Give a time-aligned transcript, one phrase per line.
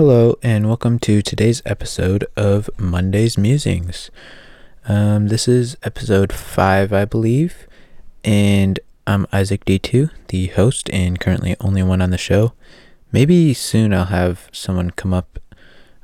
[0.00, 4.10] Hello, and welcome to today's episode of Monday's Musings.
[4.88, 7.68] Um, this is episode 5, I believe,
[8.24, 12.54] and I'm Isaac D2, the host, and currently only one on the show.
[13.12, 15.38] Maybe soon I'll have someone come up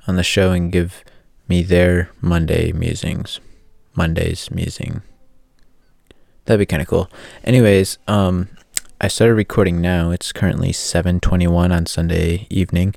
[0.07, 1.03] on the show and give
[1.49, 3.41] me their Monday musings.
[3.95, 5.01] Monday's musing.
[6.45, 7.11] That'd be kind of cool.
[7.45, 8.51] Anyways, um,
[9.01, 10.11] I started recording now.
[10.11, 12.95] It's currently 7:21 on Sunday evening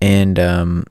[0.00, 0.84] and um,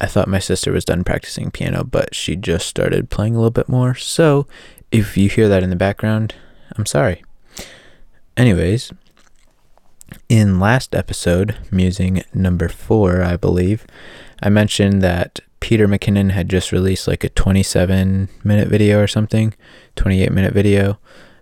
[0.00, 3.50] I thought my sister was done practicing piano, but she just started playing a little
[3.50, 3.94] bit more.
[3.94, 4.46] So
[4.90, 6.34] if you hear that in the background,
[6.76, 7.24] I'm sorry.
[8.36, 8.92] Anyways,
[10.28, 13.86] in last episode, musing number four, I believe,
[14.42, 19.54] I mentioned that Peter McKinnon had just released like a 27 minute video or something,
[19.96, 20.98] 28 minute video,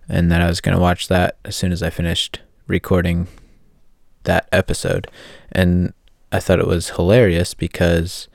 [0.08, 3.26] and that I was going to watch that as soon as I finished recording
[4.24, 5.08] that episode.
[5.52, 5.94] And
[6.32, 8.28] I thought it was hilarious because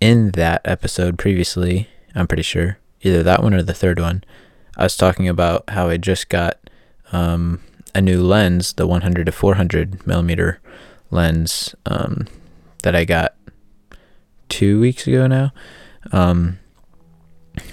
[0.00, 4.24] in that episode previously, I'm pretty sure, either that one or the third one,
[4.76, 6.58] I was talking about how I just got
[7.12, 7.60] um,
[7.94, 10.60] a new lens, the 100 to 400 millimeter
[11.10, 12.26] lens um,
[12.82, 13.34] that I got
[14.48, 15.52] two weeks ago now.
[16.12, 16.58] Um,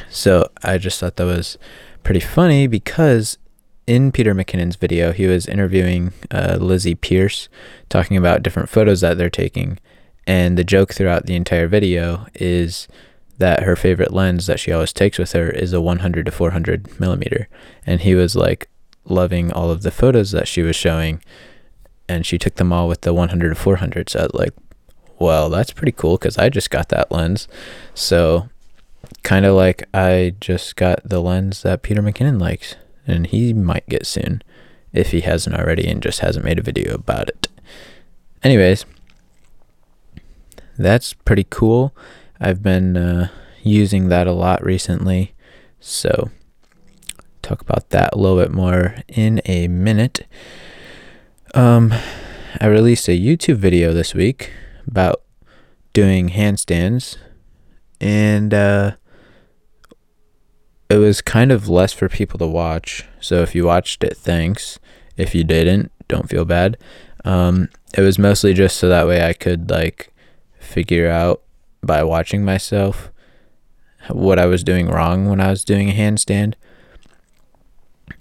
[0.09, 1.57] so I just thought that was
[2.03, 3.37] pretty funny because
[3.87, 7.49] in Peter McKinnon's video, he was interviewing uh, Lizzie Pierce,
[7.89, 9.79] talking about different photos that they're taking.
[10.25, 12.87] And the joke throughout the entire video is
[13.37, 16.99] that her favorite lens that she always takes with her is a 100 to 400
[16.99, 17.47] millimeter.
[17.85, 18.67] And he was like
[19.03, 21.21] loving all of the photos that she was showing.
[22.09, 24.09] And she took them all with the 100 to 400.
[24.09, 24.53] So I was like,
[25.19, 27.47] well, that's pretty cool because I just got that lens.
[27.93, 28.49] So
[29.21, 32.75] kind of like I just got the lens that Peter McKinnon likes
[33.07, 34.41] and he might get soon
[34.93, 37.47] if he hasn't already and just hasn't made a video about it.
[38.43, 38.85] Anyways,
[40.77, 41.95] that's pretty cool.
[42.39, 43.29] I've been uh,
[43.63, 45.33] using that a lot recently,
[45.79, 46.29] so
[47.41, 50.27] talk about that a little bit more in a minute.
[51.53, 51.93] Um,
[52.59, 54.51] I released a YouTube video this week
[54.87, 55.21] about
[55.93, 57.17] doing handstands,
[58.01, 58.91] and uh,
[60.89, 63.05] it was kind of less for people to watch.
[63.19, 64.79] So if you watched it, thanks.
[65.17, 66.77] If you didn't, don't feel bad.
[67.23, 70.13] Um, it was mostly just so that way I could like
[70.59, 71.41] figure out
[71.81, 73.11] by watching myself
[74.09, 76.53] what I was doing wrong when I was doing a handstand.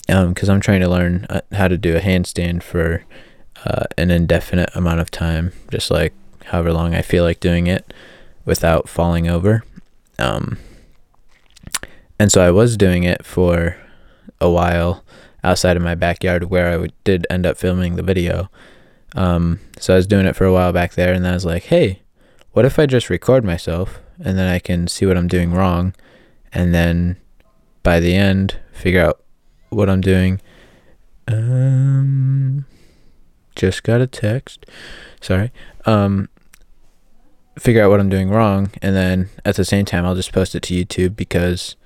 [0.09, 3.05] Um, because I'm trying to learn uh, how to do a handstand for
[3.65, 6.13] uh, an indefinite amount of time, just like
[6.47, 7.93] however long I feel like doing it
[8.45, 9.65] without falling over.
[10.19, 10.59] Um,
[12.25, 13.77] and so I was doing it for
[14.41, 15.05] a while
[15.43, 18.49] outside of my backyard where I did end up filming the video.
[19.15, 21.45] Um, so I was doing it for a while back there, and then I was
[21.45, 22.01] like, hey,
[22.53, 25.95] what if I just record myself and then I can see what I'm doing wrong,
[26.51, 27.19] and then
[27.83, 29.23] by the end figure out
[29.69, 30.41] what I'm doing.
[31.29, 32.65] Um,
[33.55, 34.65] just got a text.
[35.21, 35.53] Sorry.
[35.85, 36.31] Um,
[37.59, 40.55] figure out what I'm doing wrong, and then at the same time, I'll just post
[40.55, 41.77] it to YouTube because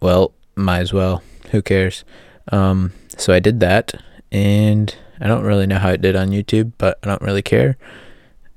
[0.00, 1.22] well, might as well.
[1.50, 2.04] Who cares?
[2.50, 3.94] Um, so I did that,
[4.32, 7.76] and I don't really know how it did on YouTube, but I don't really care.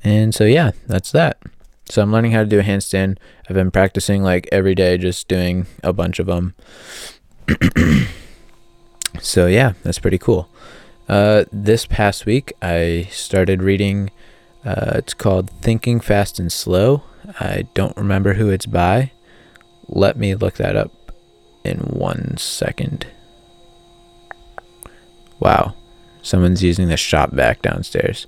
[0.03, 1.41] And so yeah, that's that.
[1.89, 3.17] So I'm learning how to do a handstand.
[3.49, 6.55] I've been practicing like every day, just doing a bunch of them.
[9.19, 10.49] so yeah, that's pretty cool.
[11.09, 14.11] Uh, this past week, I started reading.
[14.65, 17.03] Uh, it's called Thinking Fast and Slow.
[17.39, 19.11] I don't remember who it's by.
[19.87, 21.02] Let me look that up
[21.63, 23.07] in one second.
[25.39, 25.75] Wow.
[26.21, 28.27] Someone's using the shop vac downstairs.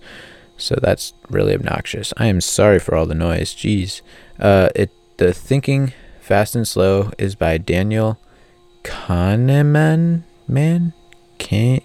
[0.58, 2.14] So that's really obnoxious.
[2.18, 3.54] I am sorry for all the noise.
[3.54, 4.02] Jeez.
[4.40, 8.20] Uh, it the Thinking Fast and Slow is by Daniel
[8.84, 10.24] Kahneman.
[10.48, 10.94] Man,
[11.38, 11.82] K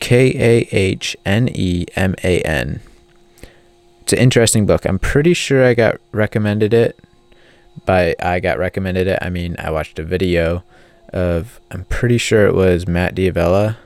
[0.00, 2.80] A H N E M A N.
[4.02, 4.86] It's an interesting book.
[4.86, 6.98] I'm pretty sure I got recommended it
[7.84, 10.64] by I got recommended it, I mean I watched a video
[11.12, 13.76] of I'm pretty sure it was Matt D'Avella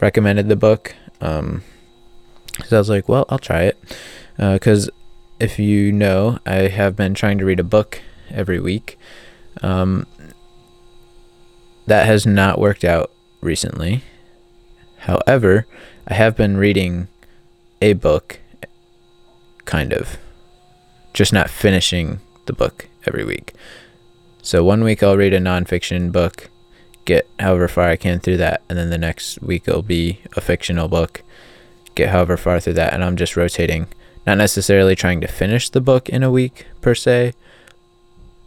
[0.00, 0.94] recommended the book.
[1.20, 1.62] Um,
[2.66, 3.78] so I was like, well, I'll try it
[4.36, 4.92] because uh,
[5.40, 8.98] if you know, I have been trying to read a book every week.
[9.62, 10.06] Um,
[11.86, 13.10] that has not worked out
[13.40, 14.02] recently.
[14.98, 15.66] However,
[16.06, 17.08] I have been reading
[17.80, 18.38] a book,
[19.64, 20.18] kind of,
[21.12, 23.52] just not finishing the book every week.
[24.42, 26.50] So one week I'll read a nonfiction book,
[27.04, 30.40] get however far I can through that, and then the next week it'll be a
[30.40, 31.22] fictional book,
[31.94, 33.86] get however far through that, and I'm just rotating
[34.26, 37.34] not necessarily trying to finish the book in a week per se,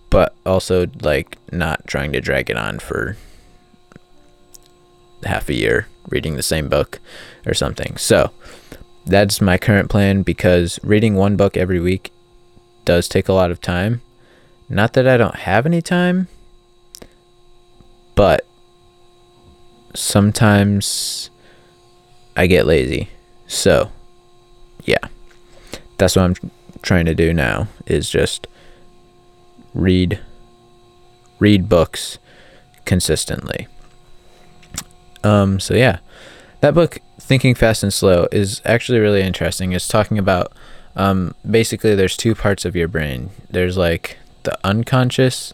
[0.09, 3.17] but also like not trying to drag it on for
[5.23, 6.99] half a year reading the same book
[7.45, 7.97] or something.
[7.97, 8.31] So,
[9.05, 12.11] that's my current plan because reading one book every week
[12.85, 14.01] does take a lot of time.
[14.67, 16.27] Not that I don't have any time,
[18.15, 18.45] but
[19.93, 21.29] sometimes
[22.35, 23.09] I get lazy.
[23.47, 23.91] So,
[24.83, 24.97] yeah.
[25.97, 26.51] That's what I'm
[26.81, 28.47] trying to do now is just
[29.73, 30.19] read
[31.39, 32.17] read books
[32.85, 33.67] consistently.
[35.23, 35.99] Um so yeah.
[36.61, 39.73] That book Thinking Fast and Slow is actually really interesting.
[39.73, 40.53] It's talking about
[40.95, 43.31] um basically there's two parts of your brain.
[43.49, 45.53] There's like the unconscious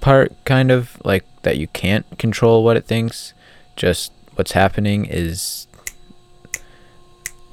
[0.00, 3.32] part kind of like that you can't control what it thinks.
[3.76, 5.66] Just what's happening is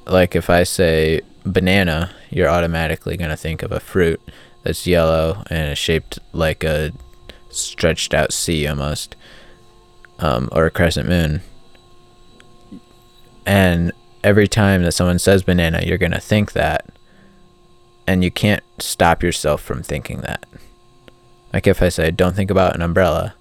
[0.06, 4.20] like if I say banana, you're automatically going to think of a fruit
[4.62, 6.92] that's yellow and shaped like a
[7.50, 9.16] stretched out C almost,
[10.18, 11.40] um, or a crescent moon.
[13.46, 13.92] And
[14.22, 16.86] every time that someone says banana, you're going to think that.
[18.08, 20.46] And you can't stop yourself from thinking that.
[21.52, 23.34] Like if I say, don't think about an umbrella,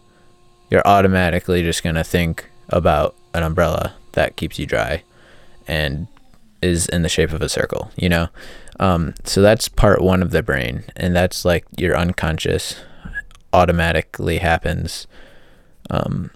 [0.69, 5.03] you're automatically just going to think about an umbrella that keeps you dry
[5.69, 6.07] and
[6.61, 8.27] is in the shape of a circle, you know?
[8.77, 12.75] Um, so that's part one of the brain, and that's like your unconscious
[13.53, 15.07] automatically happens.
[15.89, 16.29] Um,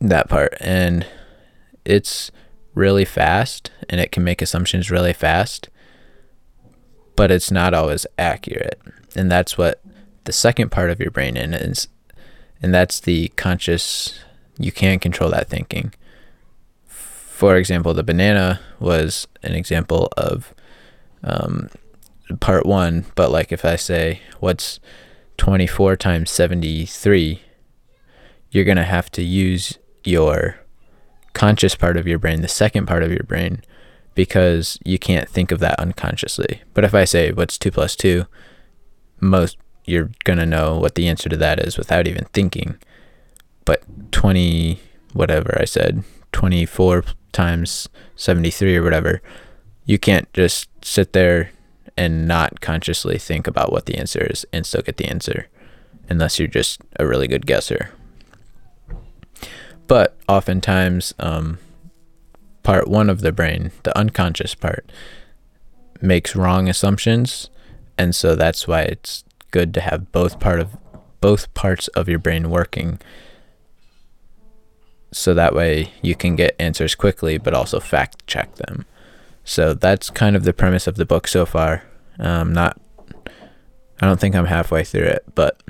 [0.00, 1.06] that part, and
[1.84, 2.32] it's
[2.74, 5.68] really fast, and it can make assumptions really fast,
[7.20, 8.80] but it's not always accurate,
[9.14, 9.82] and that's what
[10.24, 11.88] the second part of your brain is,
[12.62, 14.20] and that's the conscious.
[14.58, 15.92] You can't control that thinking
[17.40, 20.52] for example, the banana was an example of
[21.24, 21.70] um,
[22.38, 24.78] part one, but like if I say, what's
[25.38, 27.40] 24 times 73,
[28.50, 30.60] you're going to have to use your
[31.32, 33.62] conscious part of your brain, the second part of your brain,
[34.20, 36.60] because you can't think of that unconsciously.
[36.74, 38.26] But if I say, what's 2 plus 2,
[39.18, 39.56] most
[39.86, 42.76] you're to know what the answer to that is without even thinking.
[43.64, 43.82] But
[44.12, 44.78] 20,
[45.14, 49.22] whatever I said, 24 times 73 or whatever,
[49.86, 51.52] you can't just sit there
[51.96, 55.48] and not consciously think about what the answer is and still get the answer
[56.10, 57.88] unless you're just a really good guesser.
[59.86, 61.56] But oftentimes, um,
[62.62, 64.90] part one of the brain, the unconscious part,
[66.00, 67.50] makes wrong assumptions,
[67.98, 70.76] and so that's why it's good to have both part of
[71.20, 72.98] both parts of your brain working
[75.12, 78.86] so that way you can get answers quickly but also fact check them.
[79.44, 81.82] So that's kind of the premise of the book so far.
[82.18, 82.80] Um, not,
[84.00, 85.62] I don't think I'm halfway through it, but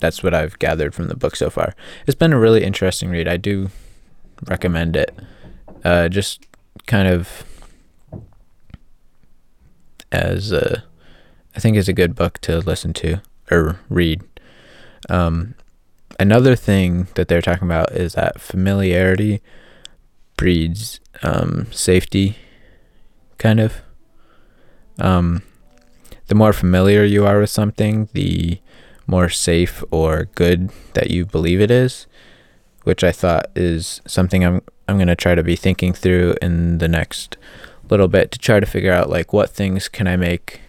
[0.00, 1.74] that's what I've gathered from the book so far.
[2.06, 3.28] It's been a really interesting read.
[3.28, 3.70] I do
[4.46, 5.18] recommend it.
[5.86, 6.44] Uh, just
[6.86, 7.44] kind of
[10.10, 10.82] as a,
[11.54, 13.22] I think is a good book to listen to
[13.52, 14.20] or read.
[15.08, 15.54] Um,
[16.18, 19.40] another thing that they're talking about is that familiarity
[20.36, 22.36] breeds um, safety,
[23.38, 23.74] kind of.
[24.98, 25.42] Um,
[26.26, 28.58] the more familiar you are with something, the
[29.06, 32.08] more safe or good that you believe it is,
[32.82, 36.88] which I thought is something I'm I'm gonna try to be thinking through in the
[36.88, 37.36] next
[37.88, 40.60] little bit to try to figure out like what things can I make,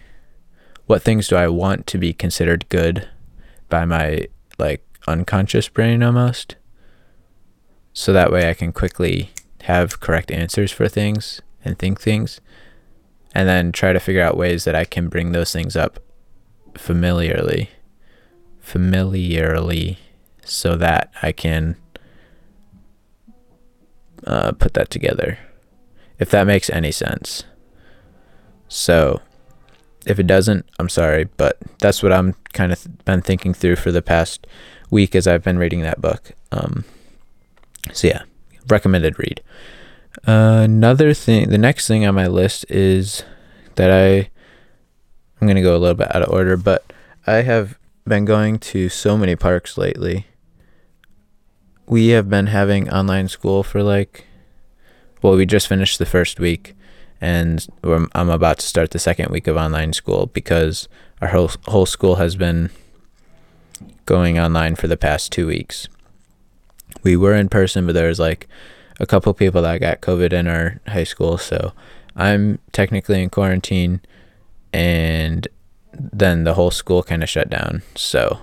[0.86, 3.08] what things do I want to be considered good
[3.68, 4.26] by my
[4.58, 6.56] like unconscious brain almost.
[7.92, 9.30] So that way I can quickly
[9.62, 12.40] have correct answers for things and think things.
[13.34, 16.00] And then try to figure out ways that I can bring those things up
[16.74, 17.70] familiarly.
[18.60, 19.98] Familiarly.
[20.44, 21.76] So that I can
[24.28, 25.38] uh, put that together.
[26.18, 27.44] If that makes any sense.
[28.68, 29.22] So
[30.06, 33.76] if it doesn't, I'm sorry, but that's what I'm kind of th- been thinking through
[33.76, 34.46] for the past
[34.90, 36.32] week as I've been reading that book.
[36.52, 36.84] Um,
[37.92, 38.22] so yeah,
[38.68, 39.40] recommended read.
[40.26, 43.22] Uh, another thing, the next thing on my list is
[43.76, 44.30] that I,
[45.40, 46.92] I'm gonna go a little bit out of order, but
[47.26, 50.26] I have been going to so many parks lately.
[51.88, 54.26] We have been having online school for like,
[55.22, 56.74] well, we just finished the first week,
[57.18, 60.86] and I'm about to start the second week of online school because
[61.22, 62.70] our whole whole school has been
[64.04, 65.88] going online for the past two weeks.
[67.02, 68.48] We were in person, but there was like
[69.00, 71.72] a couple people that got COVID in our high school, so
[72.14, 74.00] I'm technically in quarantine,
[74.74, 75.48] and
[75.92, 77.82] then the whole school kind of shut down.
[77.94, 78.40] So,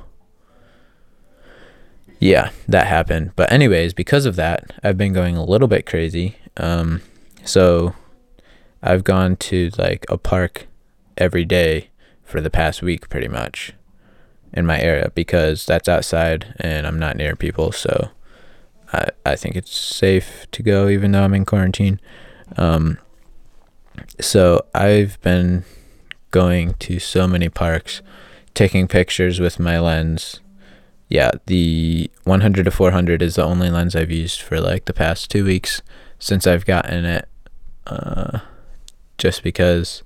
[2.20, 3.32] yeah, that happened.
[3.36, 6.38] But, anyways, because of that, I've been going a little bit crazy.
[6.58, 7.02] Um,
[7.44, 7.96] so,
[8.82, 10.68] I've gone to like a park
[11.18, 11.90] every day
[12.24, 13.74] for the past week, pretty much,
[14.54, 17.72] in my area because that's outside and I'm not near people.
[17.72, 18.10] So,
[18.94, 22.00] I, I think it's safe to go even though I'm in quarantine.
[22.58, 22.98] Um,
[24.20, 25.64] so I've been
[26.32, 28.02] going to so many parks,
[28.54, 30.40] taking pictures with my lens.
[31.08, 35.30] Yeah, the 100 to 400 is the only lens I've used for like the past
[35.30, 35.82] two weeks
[36.18, 37.28] since I've gotten it.
[37.86, 38.40] Uh,
[39.18, 40.02] just because,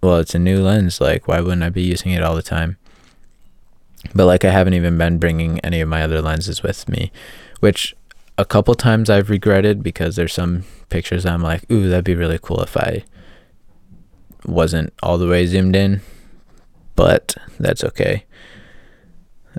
[0.00, 1.00] well, it's a new lens.
[1.00, 2.76] Like, why wouldn't I be using it all the time?
[4.14, 7.10] But like, I haven't even been bringing any of my other lenses with me,
[7.60, 7.96] which
[8.36, 12.38] a couple times I've regretted because there's some pictures I'm like, ooh, that'd be really
[12.40, 13.04] cool if I
[14.44, 16.02] wasn't all the way zoomed in,
[16.96, 18.24] but that's okay.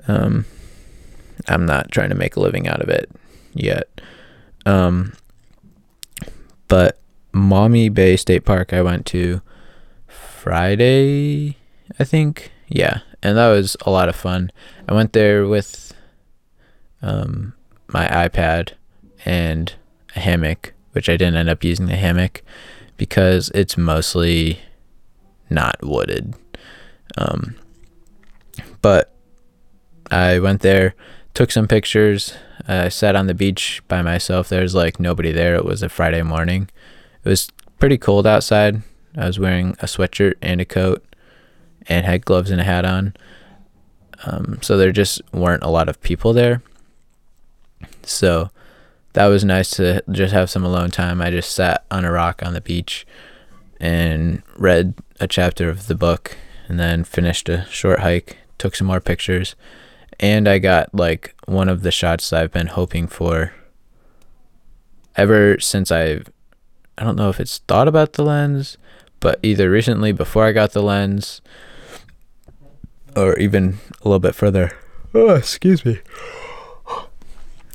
[0.08, 0.44] Um,
[1.48, 3.10] I'm not trying to make a living out of it
[3.54, 4.00] yet.
[4.64, 5.12] Um,
[6.68, 6.98] but
[7.32, 9.40] Maumee Bay State Park, I went to
[10.06, 11.56] Friday,
[11.98, 12.50] I think.
[12.68, 14.50] Yeah, and that was a lot of fun.
[14.88, 15.94] I went there with
[17.02, 17.54] um,
[17.88, 18.72] my iPad
[19.24, 19.72] and
[20.14, 22.42] a hammock, which I didn't end up using the hammock
[22.96, 24.60] because it's mostly
[25.50, 26.34] not wooded.
[27.16, 27.56] Um,
[28.82, 29.15] but
[30.10, 30.94] I went there,
[31.34, 32.34] took some pictures.
[32.68, 34.48] I sat on the beach by myself.
[34.48, 35.54] There's like nobody there.
[35.54, 36.68] It was a Friday morning.
[37.24, 38.82] It was pretty cold outside.
[39.16, 41.04] I was wearing a sweatshirt and a coat
[41.88, 43.14] and had gloves and a hat on.
[44.24, 46.62] Um, so there just weren't a lot of people there.
[48.02, 48.50] So
[49.12, 51.20] that was nice to just have some alone time.
[51.20, 53.06] I just sat on a rock on the beach
[53.80, 56.36] and read a chapter of the book
[56.68, 59.54] and then finished a short hike, took some more pictures,
[60.18, 63.52] and I got like one of the shots I've been hoping for
[65.14, 66.28] ever since I've
[66.98, 68.78] I don't know if it's thought about the lens,
[69.20, 71.42] but either recently before I got the lens
[73.14, 74.72] or even a little bit further.
[75.14, 76.00] Oh, excuse me.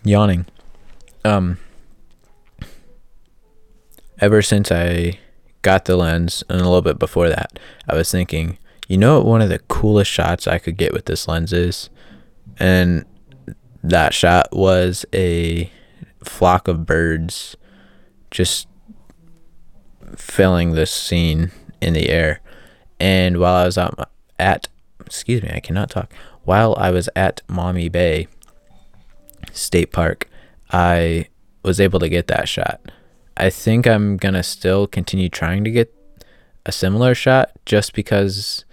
[0.03, 0.45] Yawning.
[1.23, 1.57] Um
[4.19, 5.19] ever since I
[5.61, 8.57] got the lens and a little bit before that, I was thinking,
[8.87, 11.89] you know what one of the coolest shots I could get with this lens is?
[12.59, 13.05] And
[13.83, 15.71] that shot was a
[16.23, 17.55] flock of birds
[18.29, 18.67] just
[20.15, 22.41] filling this scene in the air.
[22.99, 24.67] And while I was out at,
[25.05, 26.13] excuse me, I cannot talk.
[26.43, 28.27] While I was at Maumee Bay
[29.51, 30.29] State Park,
[30.71, 31.27] I
[31.63, 32.79] was able to get that shot.
[33.37, 35.93] I think I'm gonna still continue trying to get
[36.65, 38.65] a similar shot just because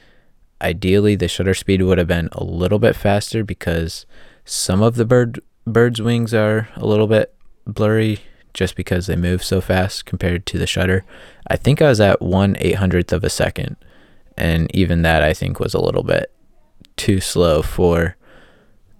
[0.60, 4.06] ideally the shutter speed would have been a little bit faster because
[4.44, 7.34] some of the bird bird's wings are a little bit
[7.66, 8.20] blurry
[8.54, 11.04] just because they move so fast compared to the shutter.
[11.46, 13.76] I think I was at one eight hundredth of a second,
[14.36, 16.32] and even that I think was a little bit
[16.96, 18.16] too slow for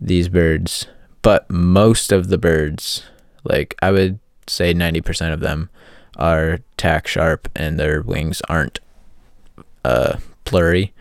[0.01, 0.87] these birds.
[1.23, 3.05] But most of the birds,
[3.45, 5.69] like I would say 90% of them,
[6.17, 8.81] are tack sharp and their wings aren't
[9.85, 10.93] uh, blurry.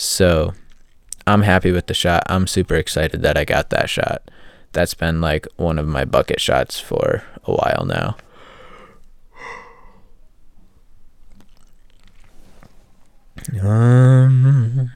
[0.00, 0.54] So
[1.26, 2.22] I'm happy with the shot.
[2.26, 4.30] I'm super excited that I got that shot.
[4.70, 8.16] That's been like one of my bucket shots for a while now.
[13.60, 14.92] Um,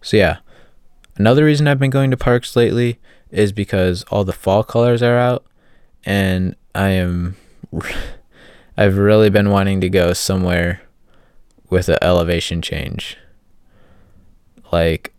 [0.00, 0.38] so yeah,
[1.14, 2.98] another reason I've been going to parks lately
[3.30, 5.46] is because all the fall colors are out,
[6.04, 7.36] and I am,
[8.76, 10.82] I've really been wanting to go somewhere
[11.70, 13.18] with an elevation change.
[14.72, 15.12] Like,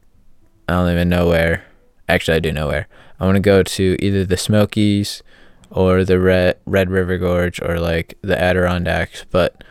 [0.67, 1.63] I don't even know where.
[2.09, 2.87] Actually, I do know where.
[3.19, 5.23] I want to go to either the Smokies
[5.69, 9.63] or the Red Red River Gorge or like the Adirondacks, but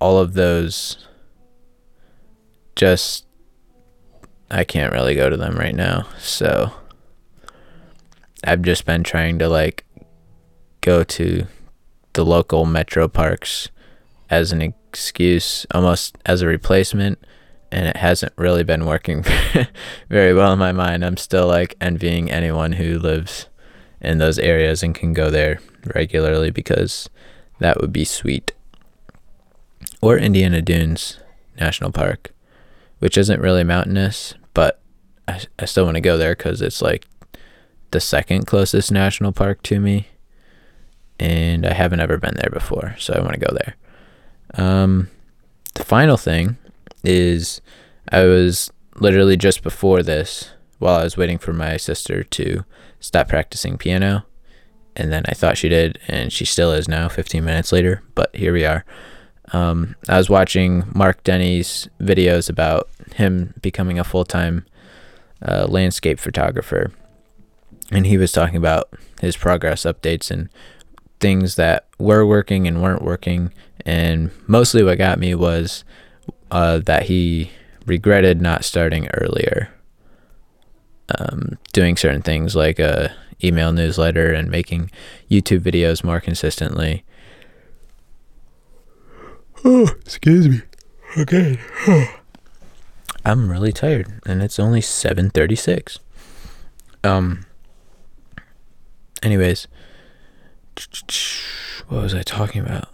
[0.00, 1.06] all of those
[2.74, 3.26] just
[4.50, 6.06] I can't really go to them right now.
[6.18, 6.72] So
[8.42, 9.84] I've just been trying to like
[10.80, 11.46] go to
[12.14, 13.68] the local metro parks
[14.28, 17.18] as an excuse, almost as a replacement,
[17.72, 19.24] and it hasn't really been working
[20.08, 21.04] very well in my mind.
[21.04, 23.46] I'm still like envying anyone who lives
[24.00, 25.60] in those areas and can go there
[25.94, 27.08] regularly because
[27.58, 28.52] that would be sweet.
[30.00, 31.18] Or Indiana Dunes
[31.58, 32.32] National Park,
[32.98, 34.80] which isn't really mountainous, but
[35.28, 37.06] I, I still want to go there because it's like
[37.90, 40.08] the second closest national park to me.
[41.18, 43.76] And I haven't ever been there before, so I want to go there.
[44.54, 45.10] Um,
[45.74, 46.56] the final thing
[47.04, 47.60] is
[48.10, 52.64] I was literally just before this while I was waiting for my sister to
[52.98, 54.24] stop practicing piano.
[54.96, 58.02] And then I thought she did, and she still is now, 15 minutes later.
[58.14, 58.84] But here we are.
[59.52, 64.66] Um, I was watching Mark Denney's videos about him becoming a full time
[65.42, 66.92] uh, landscape photographer.
[67.90, 68.90] And he was talking about
[69.20, 70.48] his progress updates and
[71.18, 73.52] things that were working and weren't working.
[73.84, 75.84] And mostly what got me was
[76.50, 77.50] uh, that he
[77.86, 79.70] regretted not starting earlier.
[81.18, 84.90] Um, doing certain things like a email newsletter and making
[85.30, 87.04] YouTube videos more consistently.
[89.64, 90.62] Oh, excuse me.
[91.18, 91.58] Okay.
[93.24, 95.98] I'm really tired and it's only 7:36.
[97.04, 97.44] Um
[99.22, 99.66] anyways,
[101.88, 102.88] what was I talking about?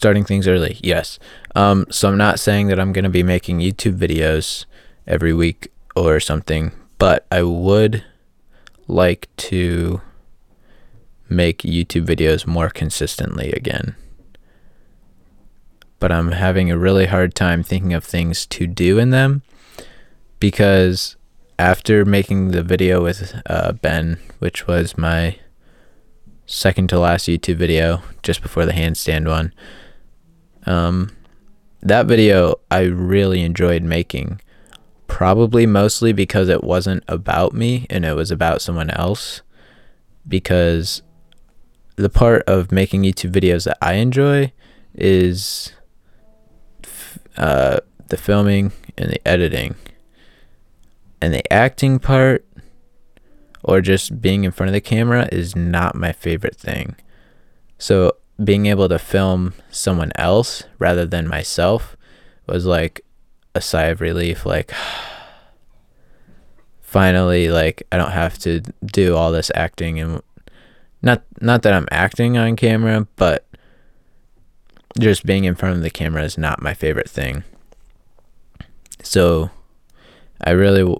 [0.00, 0.78] Starting things early.
[0.82, 1.18] Yes.
[1.54, 4.64] Um so I'm not saying that I'm going to be making YouTube videos
[5.06, 8.02] every week or something, but I would
[8.88, 10.00] like to
[11.28, 13.94] make YouTube videos more consistently again.
[15.98, 19.42] But I'm having a really hard time thinking of things to do in them
[20.38, 21.16] because
[21.58, 25.36] after making the video with uh, Ben, which was my
[26.46, 29.52] second to last YouTube video, just before the handstand one,
[30.66, 31.16] um,
[31.82, 34.40] that video I really enjoyed making.
[35.06, 39.42] Probably mostly because it wasn't about me and it was about someone else.
[40.28, 41.02] Because
[41.96, 44.52] the part of making YouTube videos that I enjoy
[44.94, 45.72] is
[47.36, 49.74] uh, the filming and the editing
[51.20, 52.44] and the acting part
[53.62, 56.96] or just being in front of the camera is not my favorite thing.
[57.78, 61.96] So being able to film someone else rather than myself
[62.46, 63.00] was like
[63.54, 64.72] a sigh of relief like
[66.80, 70.22] finally like I don't have to do all this acting and
[71.02, 73.46] not not that I'm acting on camera, but
[74.98, 77.44] just being in front of the camera is not my favorite thing.
[79.02, 79.50] So
[80.42, 80.96] I really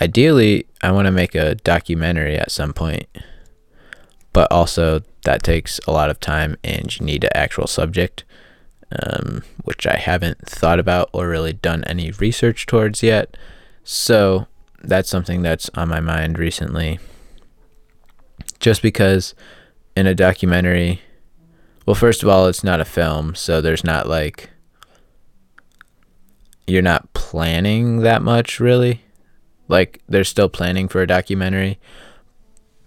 [0.00, 3.06] ideally I want to make a documentary at some point.
[4.32, 8.24] But also that takes a lot of time and you need an actual subject.
[8.90, 13.36] Um, which I haven't thought about or really done any research towards yet.
[13.84, 14.46] So
[14.82, 16.98] that's something that's on my mind recently.
[18.60, 19.34] Just because
[19.94, 21.02] in a documentary,
[21.84, 24.48] well, first of all, it's not a film, so there's not like,
[26.66, 29.02] you're not planning that much really.
[29.68, 31.78] Like, they're still planning for a documentary,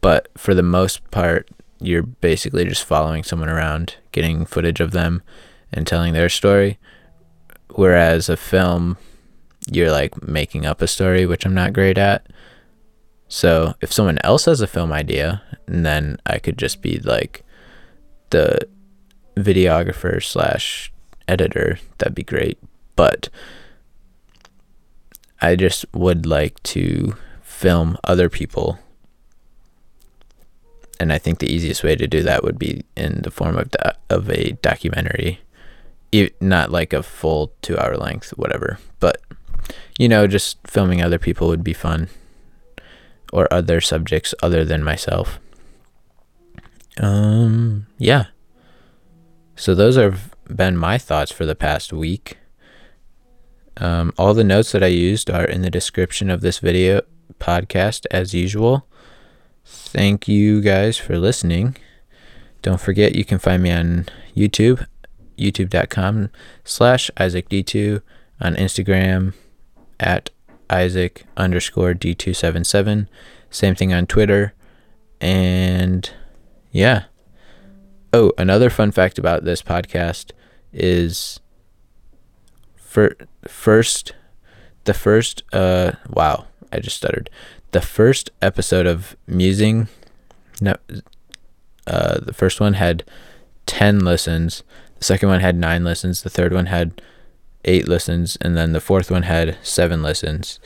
[0.02, 5.24] but for the most part, you're basically just following someone around, getting footage of them,
[5.72, 6.78] and telling their story.
[7.76, 8.98] Whereas a film,
[9.72, 12.28] you're like making up a story, which I'm not great at.
[13.28, 17.44] So if someone else has a film idea, and then I could just be like
[18.32, 18.60] the
[19.36, 20.92] videographer slash
[21.28, 21.80] editor.
[21.98, 22.60] That'd be great.
[22.96, 23.30] But
[25.40, 28.80] I just would like to film other people.
[31.02, 33.72] And I think the easiest way to do that would be in the form of
[33.72, 35.42] do- of a documentary,
[36.40, 38.78] not like a full two hour length, whatever.
[39.00, 39.20] But
[39.98, 42.10] you know, just filming other people would be fun,
[43.34, 45.40] or other subjects other than myself.
[47.00, 48.26] Um, yeah.
[49.56, 52.38] So those have been my thoughts for the past week.
[53.78, 57.02] Um, all the notes that I used are in the description of this video
[57.40, 58.86] podcast as usual.
[59.66, 61.78] Thank you guys for listening.
[62.62, 64.86] Don't forget you can find me on YouTube,
[65.38, 66.30] youtube.com
[66.64, 68.02] slash IsaacD2,
[68.40, 69.34] on Instagram
[70.00, 70.30] at
[70.70, 73.08] Isaac underscore D277.
[73.50, 74.54] Same thing on Twitter.
[75.20, 76.10] And
[76.72, 77.04] yeah.
[78.14, 80.32] Oh, another fun fact about this podcast
[80.74, 81.40] is
[82.76, 83.16] for
[83.48, 84.14] first
[84.84, 87.30] the first uh wow i just stuttered
[87.72, 89.88] the first episode of musing
[90.60, 90.76] no
[91.88, 93.04] uh the first one had
[93.66, 94.64] 10 listens
[95.00, 97.02] the second one had 9 listens the third one had
[97.66, 100.60] 8 listens and then the fourth one had 7 listens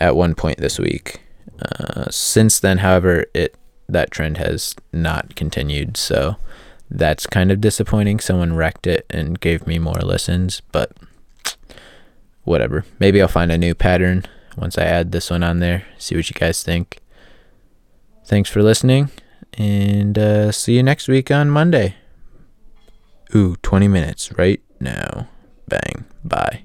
[0.00, 1.22] at one point this week.
[1.60, 3.54] Uh, since then however it
[3.88, 6.36] that trend has not continued so
[6.90, 8.20] that's kind of disappointing.
[8.20, 10.92] Someone wrecked it and gave me more listens but
[12.44, 12.84] whatever.
[12.98, 15.84] Maybe I'll find a new pattern once I add this one on there.
[15.98, 16.98] See what you guys think.
[18.26, 19.10] Thanks for listening,
[19.54, 21.96] and uh, see you next week on Monday.
[23.34, 25.28] Ooh, 20 minutes right now.
[25.68, 26.04] Bang.
[26.24, 26.64] Bye.